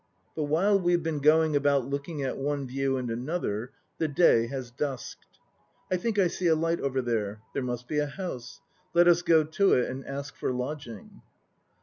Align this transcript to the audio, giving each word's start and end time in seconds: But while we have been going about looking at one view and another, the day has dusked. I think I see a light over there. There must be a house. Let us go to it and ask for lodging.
But 0.35 0.45
while 0.45 0.79
we 0.79 0.93
have 0.93 1.03
been 1.03 1.19
going 1.19 1.55
about 1.55 1.85
looking 1.87 2.23
at 2.23 2.35
one 2.35 2.65
view 2.65 2.97
and 2.97 3.11
another, 3.11 3.71
the 3.99 4.07
day 4.07 4.47
has 4.47 4.71
dusked. 4.71 5.37
I 5.91 5.97
think 5.97 6.17
I 6.17 6.25
see 6.25 6.47
a 6.47 6.55
light 6.55 6.79
over 6.79 7.03
there. 7.03 7.39
There 7.53 7.61
must 7.61 7.87
be 7.87 7.99
a 7.99 8.07
house. 8.07 8.61
Let 8.95 9.07
us 9.07 9.21
go 9.21 9.43
to 9.43 9.73
it 9.73 9.87
and 9.91 10.03
ask 10.07 10.35
for 10.35 10.51
lodging. 10.51 11.21